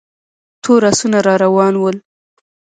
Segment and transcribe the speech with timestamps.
[0.63, 1.97] تور آسونه را روان ول.